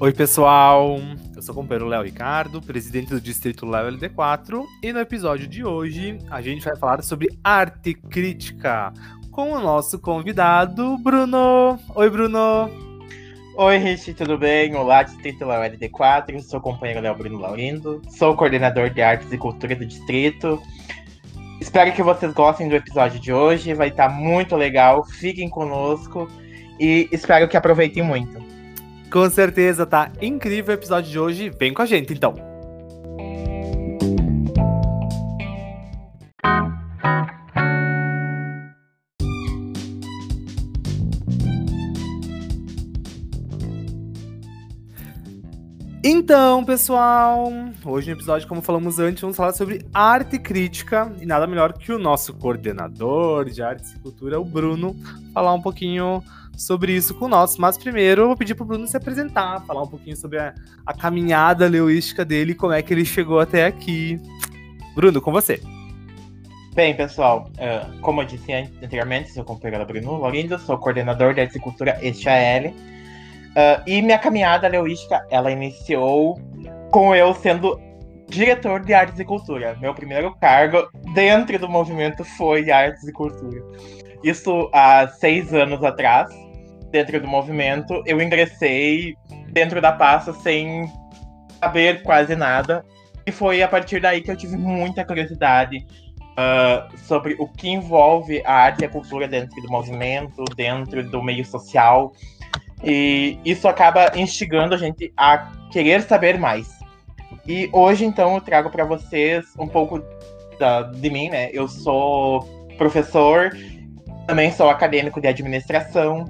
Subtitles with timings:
[0.00, 0.96] Oi, pessoal!
[1.34, 5.64] Eu sou o companheiro Léo Ricardo, presidente do Distrito Léo LD4, e no episódio de
[5.64, 8.92] hoje a gente vai falar sobre arte crítica
[9.32, 11.80] com o nosso convidado, Bruno.
[11.96, 12.70] Oi, Bruno!
[13.56, 14.72] Oi, Rich, tudo bem?
[14.76, 19.36] Olá, Distrito Léo LD4, sou o companheiro Léo Bruno Laurindo, sou coordenador de artes e
[19.36, 20.62] cultura do distrito.
[21.60, 26.28] Espero que vocês gostem do episódio de hoje, vai estar muito legal, fiquem conosco
[26.78, 28.57] e espero que aproveitem muito.
[29.10, 31.50] Com certeza, tá incrível o episódio de hoje.
[31.50, 32.34] Vem com a gente, então.
[46.04, 47.50] Então, pessoal,
[47.84, 51.90] hoje no episódio, como falamos antes, vamos falar sobre arte crítica e nada melhor que
[51.92, 54.94] o nosso coordenador de artes e cultura, o Bruno,
[55.32, 56.22] falar um pouquinho
[56.58, 57.56] sobre isso com nós.
[57.56, 60.52] Mas primeiro eu vou pedir pro Bruno se apresentar, falar um pouquinho sobre a,
[60.84, 64.20] a caminhada leoística dele, como é que ele chegou até aqui.
[64.94, 65.60] Bruno, com você.
[66.74, 71.56] Bem, pessoal, uh, como eu disse anteriormente, sou companheiro Bruno Lorindo, sou coordenador de Arte
[71.56, 72.66] e Cultura este AL.
[72.66, 76.40] Uh, e minha caminhada leoística, ela iniciou
[76.90, 77.80] com eu sendo
[78.28, 79.76] diretor de artes e cultura.
[79.80, 83.60] Meu primeiro cargo dentro do movimento foi artes e cultura.
[84.22, 86.28] Isso há seis anos atrás
[86.90, 89.16] dentro do movimento, eu ingressei
[89.50, 90.90] dentro da pasta sem
[91.60, 92.84] saber quase nada.
[93.26, 95.86] E foi a partir daí que eu tive muita curiosidade
[96.38, 101.22] uh, sobre o que envolve a arte e a cultura dentro do movimento, dentro do
[101.22, 102.12] meio social.
[102.82, 106.78] E isso acaba instigando a gente a querer saber mais.
[107.46, 110.02] E hoje, então, eu trago para vocês um pouco
[110.58, 111.50] da, de mim, né?
[111.52, 112.42] Eu sou
[112.76, 113.50] professor,
[114.26, 116.24] também sou acadêmico de administração,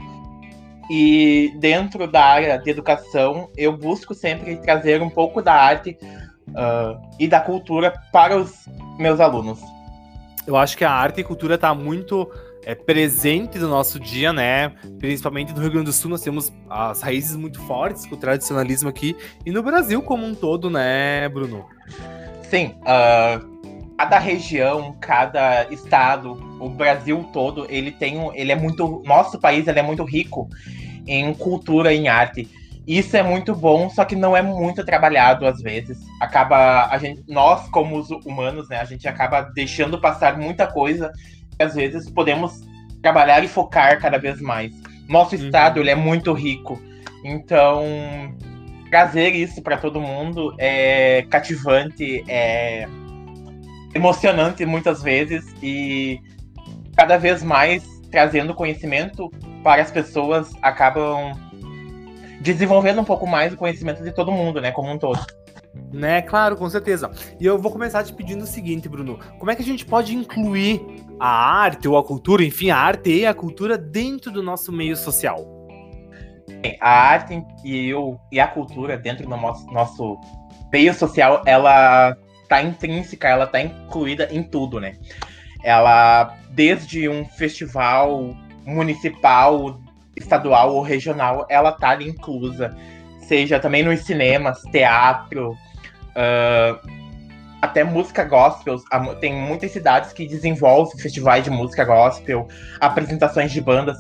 [0.91, 5.99] e dentro da área de educação, eu busco sempre trazer um pouco da arte
[6.49, 8.67] uh, e da cultura para os
[8.99, 9.61] meus alunos.
[10.47, 12.31] Eu acho que a arte e cultura está muito
[12.65, 14.73] é, presente no nosso dia, né?
[14.99, 18.89] Principalmente no Rio Grande do Sul, nós temos as raízes muito fortes com o tradicionalismo
[18.89, 19.15] aqui,
[19.45, 21.67] e no Brasil como um todo, né, Bruno?
[22.43, 23.59] Sim, uh,
[23.99, 29.67] cada região, cada estado, o Brasil todo, ele tem um, ele é muito, nosso país
[29.67, 30.49] ele é muito rico
[31.09, 32.49] em cultura, em arte.
[32.87, 35.99] Isso é muito bom, só que não é muito trabalhado às vezes.
[36.21, 41.13] Acaba a gente, nós como humanos, né, a gente acaba deixando passar muita coisa.
[41.59, 42.63] E às vezes podemos
[43.03, 44.73] trabalhar e focar cada vez mais.
[45.09, 45.45] Nosso uhum.
[45.45, 46.81] estado ele é muito rico,
[47.25, 47.83] então
[48.91, 52.87] trazer isso para todo mundo é cativante, é
[53.95, 56.21] emocionante muitas vezes e
[56.97, 59.31] cada vez mais trazendo conhecimento
[59.69, 61.39] para as pessoas acabam
[62.41, 65.21] desenvolvendo um pouco mais o conhecimento de todo mundo, né, como um todo.
[65.93, 67.11] Né, claro, com certeza.
[67.39, 70.17] E eu vou começar te pedindo o seguinte, Bruno: como é que a gente pode
[70.17, 70.81] incluir
[71.21, 74.97] a arte ou a cultura, enfim, a arte e a cultura dentro do nosso meio
[74.97, 75.45] social?
[76.81, 80.19] A arte e, eu, e a cultura dentro do nosso, nosso
[80.73, 82.17] meio social, ela
[82.49, 84.95] tá intrínseca, ela tá incluída em tudo, né?
[85.63, 88.35] Ela, desde um festival
[88.69, 89.81] municipal,
[90.15, 92.77] estadual ou regional, ela tá ali inclusa.
[93.21, 96.89] Seja também nos cinemas, teatro, uh,
[97.61, 98.79] até música gospel.
[99.21, 102.47] Tem muitas cidades que desenvolvem festivais de música gospel,
[102.81, 103.99] apresentações de bandas.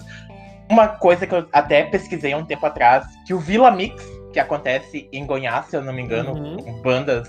[0.71, 5.09] Uma coisa que eu até pesquisei um tempo atrás, que o Vila Mix, que acontece
[5.13, 6.83] em Goiás, se eu não me engano, uhum.
[6.83, 7.27] bandas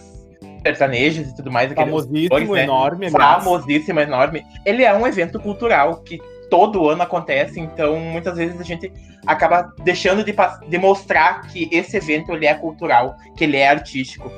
[0.61, 1.71] sertanejos e tudo mais.
[1.71, 2.63] Famosíssimo, né?
[2.63, 3.09] enorme.
[3.09, 4.43] Famosíssimo, enorme.
[4.65, 8.91] Ele é um evento cultural que todo ano acontece, então muitas vezes a gente
[9.25, 10.35] acaba deixando de,
[10.67, 14.31] de mostrar que esse evento ele é cultural, que ele é artístico.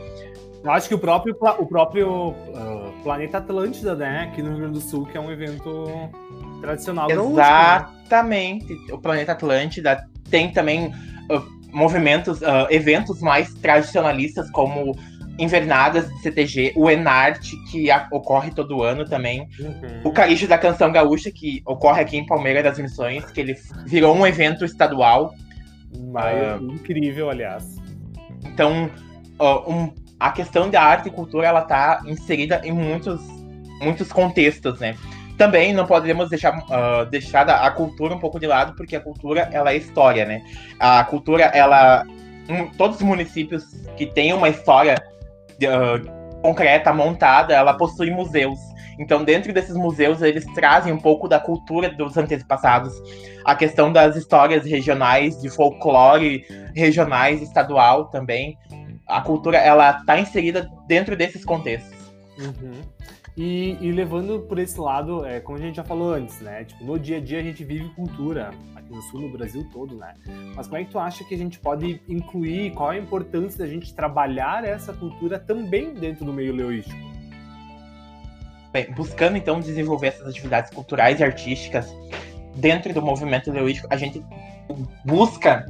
[0.63, 4.73] Eu acho que o próprio, o próprio uh, Planeta Atlântida, né, aqui no Rio Grande
[4.73, 5.88] do Sul, que é um evento
[6.61, 7.09] tradicional.
[7.09, 8.67] Exatamente.
[8.67, 8.93] Gaúcho, né?
[8.93, 14.96] O Planeta Atlântida tem também uh, movimentos, uh, eventos mais tradicionalistas, como
[15.41, 20.02] Invernadas de CTG, o Enarte, que a, ocorre todo ano também, uhum.
[20.03, 23.55] o Caricho da Canção Gaúcha, que ocorre aqui em Palmeira das Missões, que ele
[23.88, 25.34] virou um evento estadual.
[26.59, 27.82] uh, incrível, aliás.
[28.46, 28.91] Então,
[29.40, 33.20] uh, um, a questão da arte e cultura, ela tá inserida em muitos,
[33.82, 34.96] muitos contextos, né?
[35.40, 39.49] Também não podemos deixar, uh, deixar a cultura um pouco de lado, porque a cultura,
[39.52, 40.43] ela é história, né?
[40.79, 42.05] A cultura, ela...
[42.47, 43.64] Um, todos os municípios
[43.96, 45.02] que têm uma história
[45.67, 48.59] uh, concreta, montada, ela possui museus.
[48.99, 52.93] Então, dentro desses museus, eles trazem um pouco da cultura dos antepassados,
[53.46, 58.58] a questão das histórias regionais, de folclore regionais, estadual também.
[59.08, 61.99] A cultura, ela está inserida dentro desses contextos.
[62.37, 62.73] Uhum.
[63.37, 66.66] E, e, levando por esse lado, é, como a gente já falou antes, né?
[66.66, 69.95] Tipo, no dia a dia a gente vive cultura, aqui no sul, no Brasil todo,
[69.95, 70.13] né?
[70.53, 73.59] Mas como é que tu acha que a gente pode incluir, qual é a importância
[73.59, 76.99] da gente trabalhar essa cultura também dentro do meio leoístico?
[78.73, 81.93] Bem, buscando então desenvolver essas atividades culturais e artísticas
[82.55, 84.23] dentro do movimento leoístico, a gente
[85.05, 85.66] busca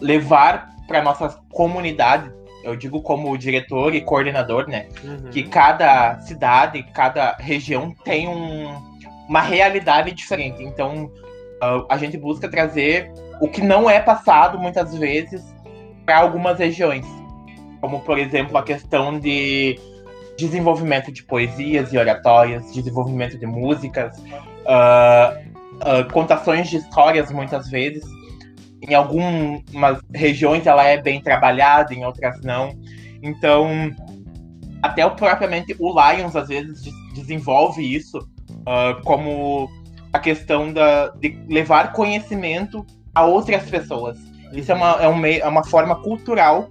[0.00, 2.30] levar para nossa comunidade
[2.64, 4.86] eu digo como diretor e coordenador, né?
[5.04, 5.30] Uhum.
[5.30, 8.66] Que cada cidade, cada região tem um,
[9.28, 10.62] uma realidade diferente.
[10.62, 11.04] Então,
[11.62, 15.44] uh, a gente busca trazer o que não é passado muitas vezes
[16.06, 17.06] para algumas regiões.
[17.80, 19.78] Como, por exemplo, a questão de
[20.38, 25.38] desenvolvimento de poesias e oratórias, desenvolvimento de músicas, uh,
[25.76, 28.04] uh, contações de histórias muitas vezes
[28.88, 32.70] em algumas regiões ela é bem trabalhada, em outras não.
[33.22, 33.90] Então,
[34.82, 36.82] até o, propriamente o Lions às vezes
[37.14, 39.68] desenvolve isso uh, como
[40.12, 42.84] a questão da, de levar conhecimento
[43.14, 44.18] a outras pessoas.
[44.52, 46.70] Isso é uma, é um meio, é uma forma cultural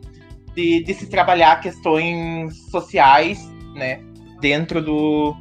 [0.55, 3.99] de, de se trabalhar questões sociais, né,
[4.39, 5.35] dentro do,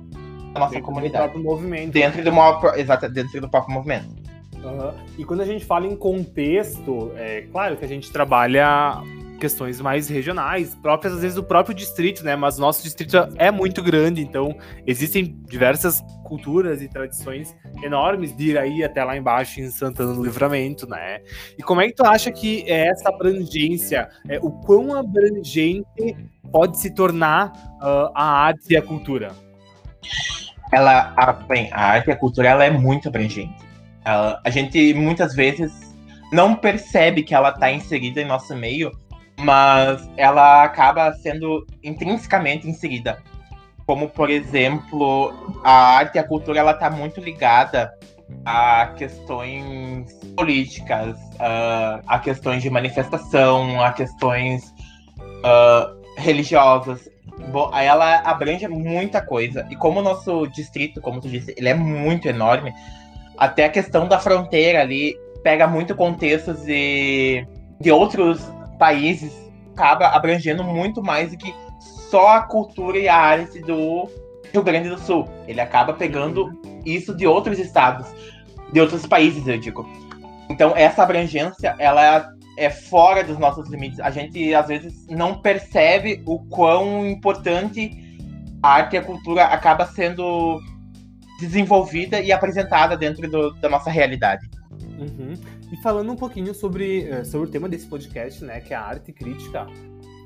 [0.52, 1.26] da nossa dentro comunidade.
[1.26, 1.92] Do próprio movimento.
[1.92, 2.30] Dentro do,
[2.76, 4.21] exato, dentro do próprio movimento.
[4.62, 4.92] Uhum.
[5.18, 9.02] E quando a gente fala em contexto, é claro que a gente trabalha
[9.42, 12.36] questões mais regionais, próprias às vezes do próprio distrito, né?
[12.36, 14.56] Mas nosso distrito é muito grande, então
[14.86, 20.22] existem diversas culturas e tradições enormes de ir aí até lá embaixo em Santana do
[20.22, 21.20] Livramento, né?
[21.58, 26.16] E como é que tu acha que é essa abrangência, é, o quão abrangente
[26.52, 27.50] pode se tornar
[27.82, 29.32] uh, a arte e a cultura?
[30.72, 31.36] Ela, a,
[31.72, 33.71] a arte e a cultura ela é muito abrangente
[34.04, 35.72] ela, a gente muitas vezes
[36.32, 38.90] não percebe que ela está inserida em nosso meio,
[39.38, 43.18] mas ela acaba sendo intrinsecamente inserida.
[43.84, 47.92] Como, por exemplo, a arte e a cultura ela está muito ligada
[48.44, 51.18] a questões políticas,
[52.06, 54.72] a questões de manifestação, a questões
[55.20, 57.10] uh, religiosas.
[57.50, 59.66] Bom, ela abrange muita coisa.
[59.70, 62.72] E como o nosso distrito, como tu disse, ele é muito enorme,
[63.36, 67.46] até a questão da fronteira ali pega muito contextos de,
[67.80, 68.40] de outros
[68.78, 69.32] países,
[69.74, 74.08] acaba abrangendo muito mais do que só a cultura e a arte do
[74.52, 75.28] Rio Grande do Sul.
[75.46, 76.52] Ele acaba pegando
[76.84, 78.06] isso de outros estados,
[78.72, 79.88] de outros países, eu digo.
[80.48, 83.98] Então, essa abrangência, ela é fora dos nossos limites.
[84.00, 87.90] A gente, às vezes, não percebe o quão importante
[88.62, 90.60] a arte e a cultura acaba sendo
[91.46, 94.48] desenvolvida e apresentada dentro do, da nossa realidade.
[94.98, 95.34] Uhum.
[95.72, 98.82] E falando um pouquinho sobre, eh, sobre o tema desse podcast, né, que é a
[98.82, 99.66] arte crítica,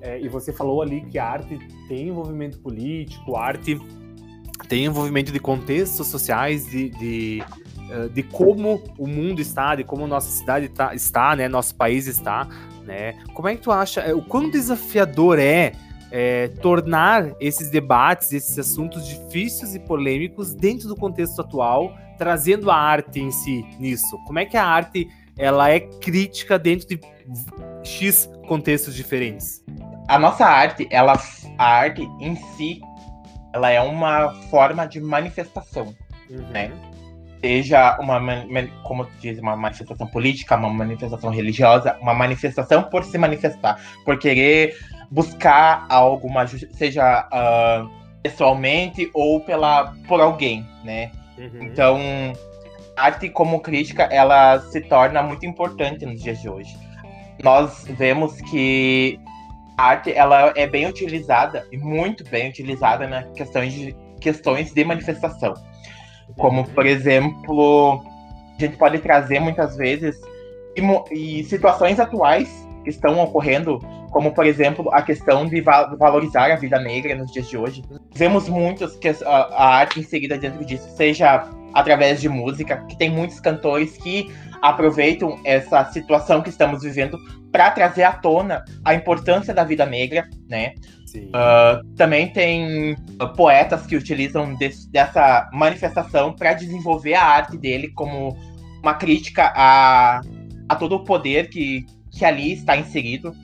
[0.03, 1.59] é, e você falou ali que a arte
[1.89, 3.81] tem envolvimento político, a arte
[4.69, 7.43] tem envolvimento de contextos sociais, de, de,
[7.91, 12.07] eh, de como o mundo está, de como nossa cidade tá, está, né, nosso país
[12.07, 12.49] está,
[12.85, 13.15] né?
[13.35, 15.73] Como é que tu acha, o quão desafiador é
[16.11, 22.77] é, tornar esses debates, esses assuntos difíceis e polêmicos dentro do contexto atual, trazendo a
[22.77, 24.17] arte em si nisso.
[24.27, 25.09] Como é que a arte
[25.39, 27.01] ela é crítica dentro de
[27.83, 29.65] x contextos diferentes?
[30.09, 31.21] A nossa arte, ela,
[31.59, 32.81] a arte em si,
[33.53, 35.95] ela é uma forma de manifestação,
[36.31, 36.49] uhum.
[36.51, 36.73] né?
[37.41, 38.19] Seja uma,
[38.83, 44.75] como diz, uma manifestação política, uma manifestação religiosa, uma manifestação por se manifestar, por querer
[45.11, 46.29] buscar algo,
[46.73, 47.91] seja uh,
[48.23, 51.11] pessoalmente ou pela, por alguém, né?
[51.39, 51.63] Uhum.
[51.63, 51.99] Então,
[52.97, 56.77] arte como crítica, ela se torna muito importante nos dias de hoje.
[57.43, 59.21] Nós vemos que
[59.77, 64.85] a arte ela é bem utilizada e muito bem utilizada na questões de questões de
[64.85, 65.55] manifestação.
[66.37, 66.67] Como, uhum.
[66.67, 68.03] por exemplo,
[68.59, 70.17] a gente pode trazer muitas vezes
[70.75, 73.79] e, e situações atuais que estão ocorrendo,
[74.11, 77.83] como por exemplo a questão de valorizar a vida negra nos dias de hoje.
[78.15, 83.11] Vemos muitos que a, a arte inserida dentro disso, seja através de música, que tem
[83.11, 84.33] muitos cantores que
[84.63, 87.19] aproveitam essa situação que estamos vivendo
[87.53, 90.75] para trazer à tona a importância da vida negra, né?
[91.15, 92.95] Uh, também tem
[93.37, 98.37] poetas que utilizam desse, dessa manifestação para desenvolver a arte dele como
[98.83, 100.21] uma crítica a,
[100.69, 103.35] a todo o poder que, que ali está inserido.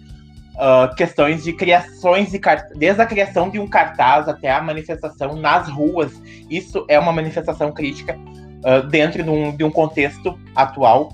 [0.55, 2.41] Uh, questões de criações de
[2.75, 6.13] desde a criação de um cartaz até a manifestação nas ruas.
[6.51, 11.13] Isso é uma manifestação crítica uh, dentro de um, de um contexto atual.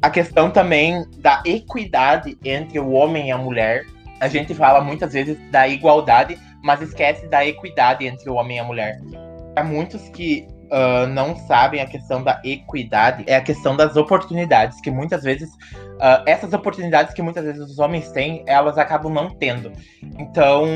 [0.00, 3.84] A questão também da equidade entre o homem e a mulher.
[4.20, 8.60] A gente fala muitas vezes da igualdade, mas esquece da equidade entre o homem e
[8.60, 9.00] a mulher.
[9.56, 14.80] Há muitos que uh, não sabem a questão da equidade, é a questão das oportunidades,
[14.80, 15.50] que muitas vezes,
[16.02, 19.72] uh, essas oportunidades que muitas vezes os homens têm, elas acabam não tendo.
[20.18, 20.66] Então,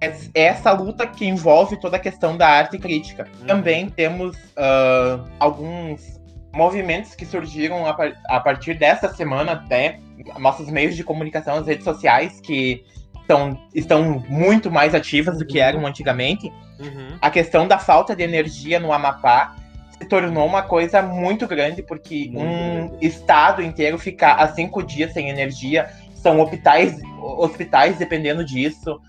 [0.00, 3.26] é, essa luta que envolve toda a questão da arte crítica.
[3.40, 3.46] Uhum.
[3.46, 6.18] Também temos uh, alguns
[6.54, 9.98] movimentos que surgiram a, par a, partir dessa semana até
[10.38, 12.84] nossos meios de comunicação, as redes sociais, que
[13.20, 15.64] estão, estão muito mais ativas do que uhum.
[15.64, 16.52] eram antigamente.
[16.78, 17.16] Uhum.
[17.20, 19.56] A questão da falta de energia no Amapá
[20.00, 23.06] se tornou uma coisa muito grande, porque muito um grande.
[23.06, 29.00] estado inteiro ficar há cinco dias sem energia, são hospitais, hospitais dependendo disso.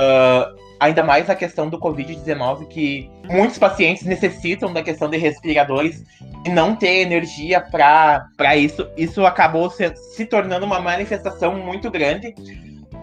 [0.00, 6.04] Uh, ainda mais a questão do Covid-19, que muitos pacientes necessitam da questão de respiradores
[6.44, 8.88] e não ter energia para isso.
[8.96, 12.34] Isso acabou se, se tornando uma manifestação muito grande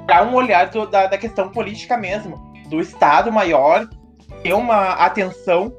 [0.06, 2.38] para um olhar do, da, da questão política mesmo,
[2.70, 3.88] do Estado maior
[4.42, 5.74] ter uma atenção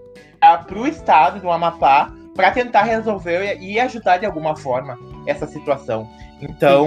[0.67, 6.09] para o estado do Amapá para tentar resolver e ajudar de alguma forma essa situação.
[6.41, 6.87] Então.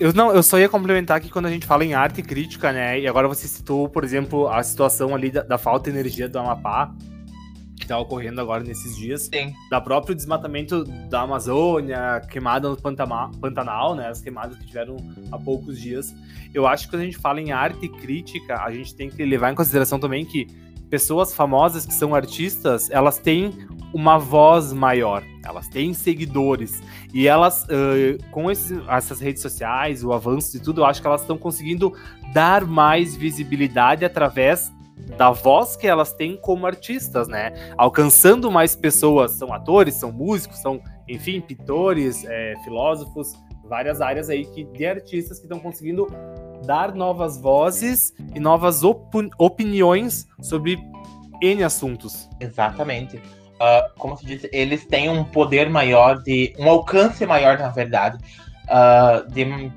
[0.00, 2.98] Eu não, eu só ia complementar que quando a gente fala em arte crítica, né?
[2.98, 6.38] E agora você citou, por exemplo, a situação ali da, da falta de energia do
[6.38, 6.92] Amapá,
[7.76, 9.30] que está ocorrendo agora nesses dias.
[9.32, 9.54] Sim.
[9.70, 14.08] Da próprio desmatamento da Amazônia, queimada no Pantanal, Pantanal, né?
[14.08, 14.96] As queimadas que tiveram
[15.30, 16.12] há poucos dias.
[16.52, 19.52] Eu acho que quando a gente fala em arte crítica, a gente tem que levar
[19.52, 20.48] em consideração também que
[20.90, 23.52] pessoas famosas que são artistas, elas têm
[23.94, 26.82] uma voz maior, elas têm seguidores.
[27.14, 31.22] E elas, uh, com essas redes sociais, o avanço de tudo, eu acho que elas
[31.22, 31.92] estão conseguindo
[32.32, 34.72] dar mais visibilidade através
[35.16, 37.52] da voz que elas têm como artistas, né?
[37.76, 43.32] Alcançando mais pessoas, são atores, são músicos, são, enfim, pintores, é, filósofos,
[43.64, 46.06] várias áreas aí que, de artistas que estão conseguindo
[46.64, 48.82] dar novas vozes e novas
[49.38, 50.78] opiniões sobre
[51.40, 52.28] N assuntos.
[52.38, 53.16] Exatamente.
[53.16, 58.18] Uh, como se disse, eles têm um poder maior, de um alcance maior, na verdade,
[58.64, 59.70] uh, de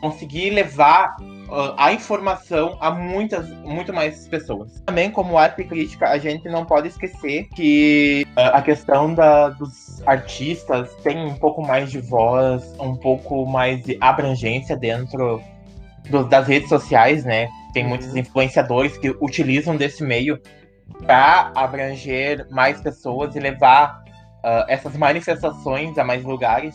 [0.00, 4.80] conseguir levar uh, a informação a muitas, muito mais pessoas.
[4.86, 10.94] Também, como arte crítica, a gente não pode esquecer que a questão da, dos artistas
[11.02, 15.42] tem um pouco mais de voz, um pouco mais de abrangência dentro
[16.10, 17.48] do, das redes sociais, né?
[17.72, 17.90] Tem uhum.
[17.90, 20.40] muitos influenciadores que utilizam desse meio
[21.04, 24.02] para abranger mais pessoas e levar
[24.38, 26.74] uh, essas manifestações a mais lugares.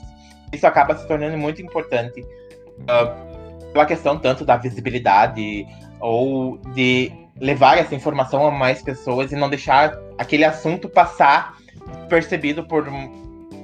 [0.51, 5.65] Isso acaba se tornando muito importante uh, pela questão tanto da visibilidade
[5.99, 11.57] ou de levar essa informação a mais pessoas e não deixar aquele assunto passar
[12.07, 12.87] percebido por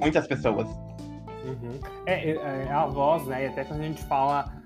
[0.00, 0.68] muitas pessoas.
[1.44, 1.78] Uhum.
[2.06, 3.44] É, é, é, a voz, né?
[3.44, 4.59] E até quando a gente fala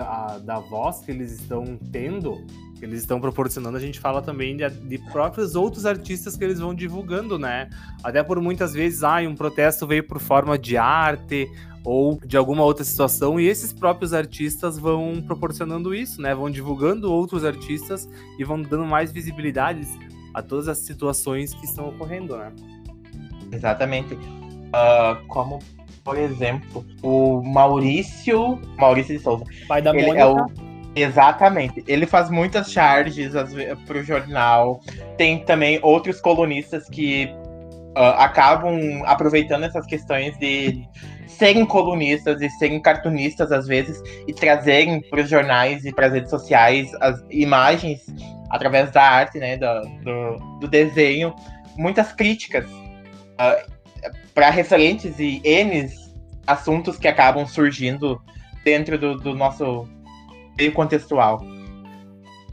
[0.00, 2.44] a, da voz que eles estão tendo,
[2.78, 6.58] que eles estão proporcionando, a gente fala também de, de, próprios outros artistas que eles
[6.58, 7.70] vão divulgando, né?
[8.02, 11.50] Até por muitas vezes, ah, um protesto veio por forma de arte
[11.84, 16.34] ou de alguma outra situação, e esses próprios artistas vão proporcionando isso, né?
[16.34, 18.08] Vão divulgando outros artistas
[18.38, 19.88] e vão dando mais visibilidades
[20.34, 22.52] a todas as situações que estão ocorrendo, né?
[23.50, 24.14] Exatamente.
[24.14, 25.58] Uh, como
[26.04, 28.60] por exemplo, o Maurício.
[28.76, 29.44] Maurício de Souza.
[29.68, 30.18] Pai da Mônica.
[30.18, 30.46] É o,
[30.94, 31.84] exatamente.
[31.86, 33.32] Ele faz muitas charges
[33.86, 34.80] para o jornal.
[35.16, 37.28] Tem também outros colunistas que
[37.96, 40.86] uh, acabam aproveitando essas questões de
[41.26, 46.12] serem colunistas e serem cartunistas às vezes e trazerem para os jornais e para as
[46.12, 48.04] redes sociais as imagens
[48.50, 51.34] através da arte, né, do, do, do desenho,
[51.76, 52.66] muitas críticas.
[52.66, 53.79] Uh,
[54.40, 55.86] para referentes e N
[56.46, 58.22] assuntos que acabam surgindo
[58.64, 59.86] dentro do, do nosso
[60.56, 61.44] meio contextual.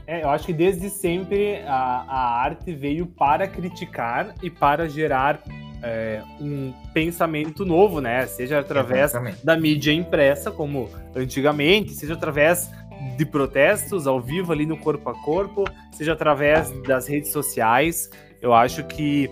[0.06, 5.42] É, eu acho que desde sempre a, a arte veio para criticar e para gerar
[5.82, 8.28] é, um pensamento novo, né?
[8.28, 9.46] Seja através Exatamente.
[9.46, 12.70] da mídia impressa, como antigamente, seja através
[13.16, 15.64] de protestos ao vivo ali no corpo a corpo,
[15.94, 18.10] seja através das redes sociais.
[18.42, 19.30] Eu acho que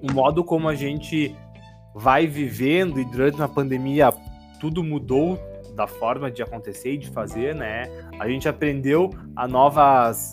[0.00, 1.36] o modo como a gente
[1.98, 4.10] vai vivendo e durante a pandemia
[4.60, 5.38] tudo mudou
[5.74, 7.84] da forma de acontecer e de fazer, né?
[8.18, 10.32] A gente aprendeu a novas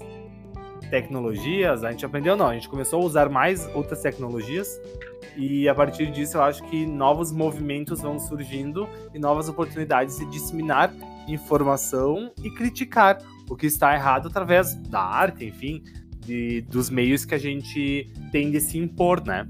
[0.89, 4.79] tecnologias, a gente aprendeu não, a gente começou a usar mais outras tecnologias
[5.35, 10.25] e a partir disso eu acho que novos movimentos vão surgindo e novas oportunidades de
[10.27, 10.93] disseminar
[11.27, 13.17] informação e criticar
[13.49, 15.83] o que está errado através da arte, enfim,
[16.19, 19.47] de, dos meios que a gente tem de se impor, né?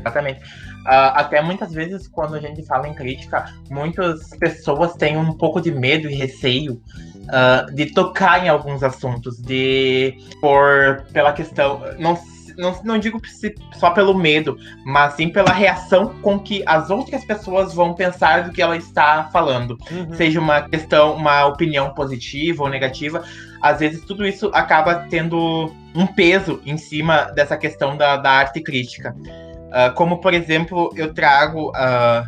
[0.00, 0.40] Exatamente.
[0.80, 5.60] Uh, até muitas vezes, quando a gente fala em crítica, muitas pessoas têm um pouco
[5.60, 11.82] de medo e receio uh, de tocar em alguns assuntos, de por pela questão.
[11.98, 12.18] Não,
[12.56, 13.20] não, não digo
[13.74, 18.52] só pelo medo, mas sim pela reação com que as outras pessoas vão pensar do
[18.52, 19.76] que ela está falando.
[19.90, 20.14] Uhum.
[20.14, 23.22] Seja uma questão, uma opinião positiva ou negativa.
[23.60, 28.60] Às vezes tudo isso acaba tendo um peso em cima dessa questão da, da arte
[28.62, 29.14] crítica.
[29.70, 32.26] Uh, como, por exemplo, eu trago uh,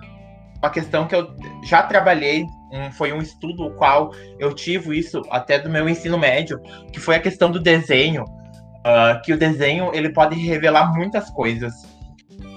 [0.58, 1.34] uma questão que eu
[1.64, 6.16] já trabalhei, um, foi um estudo o qual eu tive isso até do meu ensino
[6.16, 6.60] médio,
[6.92, 11.72] que foi a questão do desenho, uh, que o desenho ele pode revelar muitas coisas.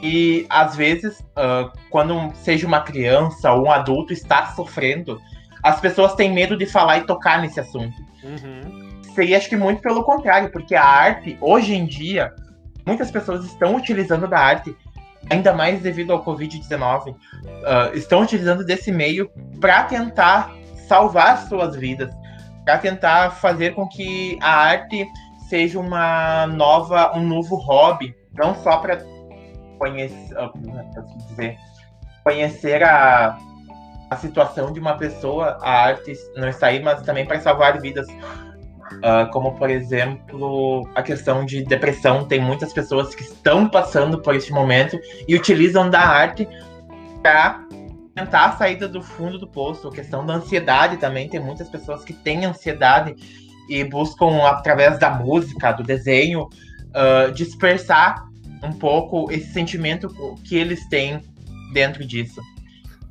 [0.04, 1.24] E às vezes,
[1.89, 5.20] quando seja uma criança ou um adulto está sofrendo,
[5.63, 7.96] as pessoas têm medo de falar e tocar nesse assunto.
[8.24, 9.01] Uhum.
[9.15, 12.32] Seria acho que muito pelo contrário, porque a arte, hoje em dia,
[12.86, 14.75] muitas pessoas estão utilizando da arte,
[15.30, 17.15] ainda mais devido ao Covid-19, uh,
[17.65, 20.54] ah, estão utilizando desse meio para tentar
[20.88, 22.13] salvar suas vidas,
[22.63, 25.08] para tentar fazer com que a arte
[25.50, 29.04] seja uma nova, um novo hobby, não só para
[29.80, 31.58] conhecer, uh, dizer,
[32.24, 33.38] conhecer a,
[34.10, 38.08] a situação de uma pessoa, a arte não está aí, mas também para salvar vidas.
[38.94, 42.25] Uh, como, por exemplo, a questão de depressão.
[42.25, 46.48] Tem muitas pessoas que estão passando por este momento e utilizam da arte
[47.22, 47.65] para
[48.13, 49.88] tentar a saída do fundo do poço.
[49.88, 51.27] A questão da ansiedade também.
[51.27, 53.15] Tem muitas pessoas que têm ansiedade
[53.70, 58.24] e buscam, através da música, do desenho, uh, dispersar
[58.63, 60.10] um pouco esse sentimento
[60.44, 61.22] que eles têm
[61.74, 62.42] dentro disso.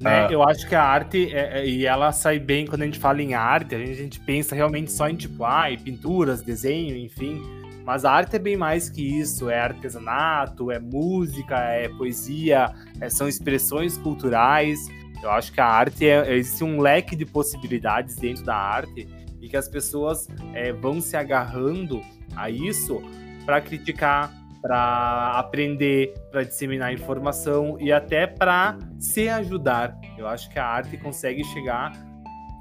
[0.04, 0.26] Né?
[0.26, 0.28] Ah.
[0.30, 3.23] Eu acho que a arte, é, é, e ela sai bem quando a gente fala
[3.23, 7.42] em arte, a gente, a gente pensa realmente só em tipo, ah, pinturas, desenho, enfim.
[7.87, 12.70] Mas a arte é bem mais que isso, é artesanato, é música, é poesia,
[13.00, 14.78] é, são expressões culturais.
[15.23, 19.08] Eu acho que a arte é, existe um leque de possibilidades dentro da arte
[19.40, 22.02] e que as pessoas é, vão se agarrando
[22.36, 23.02] a isso
[23.47, 24.30] para criticar,
[24.64, 29.94] para aprender, para disseminar informação e até para se ajudar.
[30.16, 31.92] Eu acho que a arte consegue chegar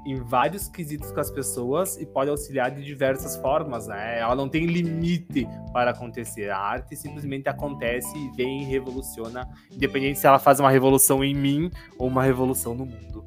[0.04, 4.18] em vários quesitos com as pessoas e pode auxiliar de diversas formas, né?
[4.18, 6.50] Ela não tem limite para acontecer.
[6.50, 11.34] A arte simplesmente acontece e vem e revoluciona, independente se ela faz uma revolução em
[11.34, 13.24] mim ou uma revolução no mundo.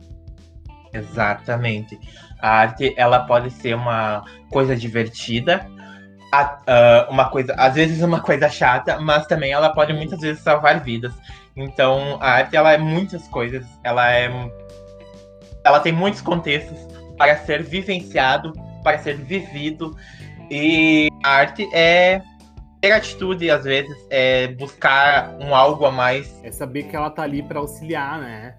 [0.94, 2.00] Exatamente.
[2.40, 5.68] A arte, ela pode ser uma coisa divertida,
[6.34, 10.80] uh, uma coisa, às vezes uma coisa chata, mas também ela pode muitas vezes salvar
[10.82, 11.14] vidas.
[11.56, 14.30] Então a arte ela é muitas coisas, ela é
[15.64, 16.78] ela tem muitos contextos
[17.18, 19.98] para ser vivenciado, para ser vivido
[20.50, 22.22] e a arte é
[22.80, 26.40] ter atitude às vezes, é buscar um algo a mais.
[26.44, 28.56] É saber que ela tá ali para auxiliar, né?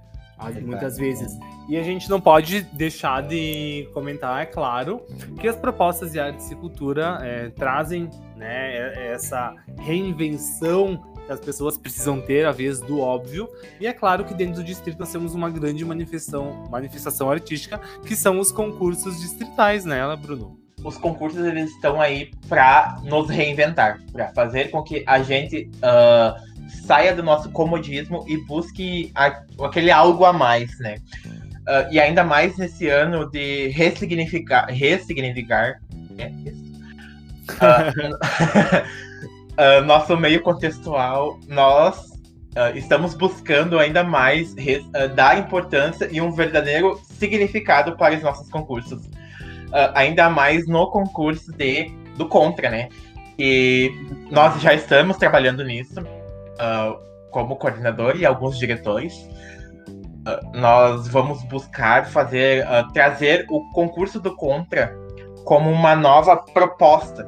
[0.62, 1.38] Muitas vezes.
[1.68, 5.02] E a gente não pode deixar de comentar, é claro,
[5.40, 11.40] que as propostas de arte e cultura é, trazem né, é, essa reinvenção que as
[11.40, 13.48] pessoas precisam ter, a vez do óbvio.
[13.78, 18.16] E é claro que dentro do distrito nós temos uma grande manifestação, manifestação artística, que
[18.16, 20.58] são os concursos distritais, né, Bruno?
[20.82, 26.47] Os concursos eles estão aí para nos reinventar, para fazer com que a gente uh,
[26.68, 30.96] saia do nosso comodismo e busque a, aquele algo a mais, né?
[31.68, 35.80] Uh, e ainda mais nesse ano de ressignificar, ressignificar
[37.60, 37.82] uh,
[39.80, 42.08] uh, nosso meio contextual, nós
[42.74, 49.08] estamos buscando ainda mais res, dar importância e um verdadeiro significado para os nossos concursos.
[49.94, 52.88] ainda mais no concurso de, do Contra, né?
[53.38, 53.92] E
[54.28, 56.02] nós já estamos trabalhando nisso
[56.58, 56.98] uh,
[57.30, 64.34] como coordenador e alguns diretores, uh, nós vamos buscar fazer, uh, trazer o concurso do
[64.34, 64.94] Contra
[65.44, 67.26] como uma nova proposta,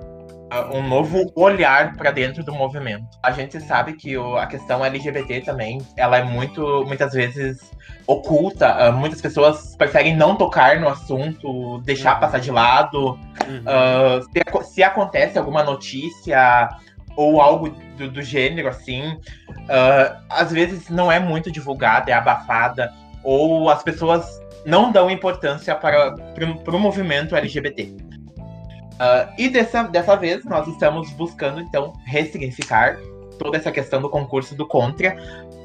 [0.74, 3.06] um novo olhar para dentro do movimento.
[3.22, 7.70] A gente sabe que o, a questão LGBT também, ela é muito, muitas vezes
[8.04, 8.90] oculta.
[8.90, 12.20] muitas pessoas preferem não tocar no assunto, deixar uhum.
[12.20, 13.10] passar de lado.
[13.46, 14.64] Uhum.
[14.64, 16.68] Se, se acontece alguma notícia
[17.16, 22.92] ou algo do, do gênero, assim, uh, às vezes não é muito divulgada, é abafada,
[23.22, 27.84] ou as pessoas não dão importância para, para, o movimento LGBT.
[27.84, 32.98] Uh, ah, e dessa, dessa vez nós estamos buscando, então, ressignificar
[33.38, 35.16] toda essa questão do concurso do Contra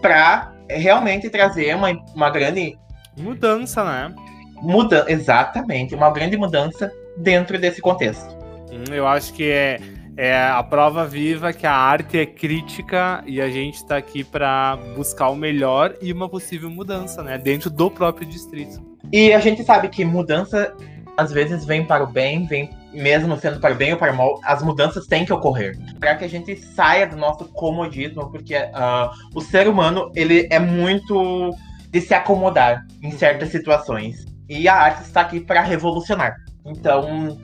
[0.02, 2.78] para realmente trazer uma, uma grande
[3.18, 4.14] mudança, né?
[4.62, 8.36] muda exatamente uma grande mudança dentro desse contexto.
[8.72, 9.80] Hum, eu acho que é,
[10.18, 14.78] é a prova viva que a arte é crítica e a gente está aqui para
[14.96, 18.82] buscar o melhor e uma possível mudança, né, dentro do próprio distrito.
[19.12, 20.74] E a gente sabe que mudança
[21.18, 24.16] às vezes vem para o bem, vem mesmo sendo para o bem ou para o
[24.16, 25.78] mal, as mudanças têm que ocorrer.
[26.00, 30.60] Para que a gente saia do nosso comodismo, porque uh, o ser humano ele é
[30.60, 31.56] muito
[31.90, 34.26] de se acomodar em certas situações.
[34.50, 36.36] E a arte está aqui para revolucionar.
[36.66, 37.38] Então,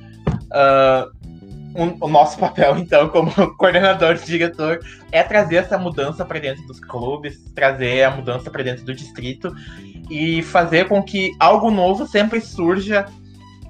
[0.52, 1.21] uh,
[1.76, 4.80] um, o nosso papel, então, como coordenador e diretor,
[5.12, 9.54] é trazer essa mudança para dentro dos clubes, trazer a mudança para dentro do distrito
[10.10, 13.06] e fazer com que algo novo sempre surja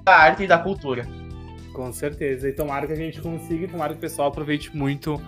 [0.04, 1.06] da arte e da cultura.
[1.72, 2.48] Com certeza.
[2.48, 5.20] E tomara que a gente consiga, tomara que o pessoal aproveite muito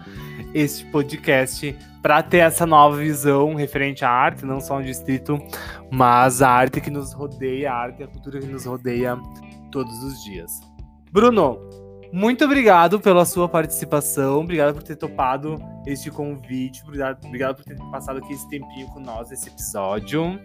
[0.52, 5.38] este podcast para ter essa nova visão referente à arte, não só no distrito,
[5.90, 9.16] mas a arte que nos rodeia, a arte e a cultura que nos rodeia
[9.70, 10.60] todos os dias.
[11.10, 11.58] Bruno,
[12.14, 17.76] muito obrigado pela sua participação, obrigado por ter topado este convite, obrigado, obrigado por ter
[17.90, 20.40] passado aqui esse tempinho com nós, esse episódio.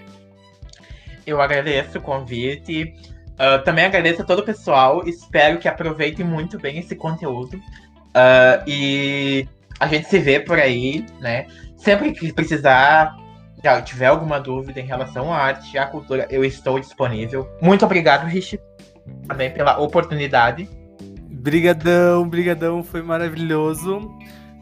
[1.27, 2.95] Eu agradeço o convite.
[3.33, 5.07] Uh, também agradeço a todo o pessoal.
[5.07, 7.57] Espero que aproveitem muito bem esse conteúdo.
[7.57, 9.47] Uh, e
[9.79, 11.45] a gente se vê por aí, né?
[11.77, 13.15] Sempre que precisar,
[13.63, 17.47] já tiver alguma dúvida em relação à arte, à cultura, eu estou disponível.
[17.61, 18.59] Muito obrigado, Rich,
[19.27, 20.67] também pela oportunidade.
[21.39, 24.13] Brigadão, brigadão, foi maravilhoso.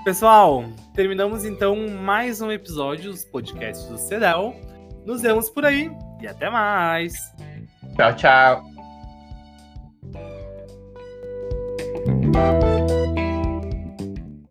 [0.06, 0.64] Pessoal,
[0.94, 4.56] terminamos então mais um episódio dos podcasts do CEDEL.
[5.04, 7.14] Nos vemos por aí e até mais.
[7.96, 8.64] Tchau, tchau.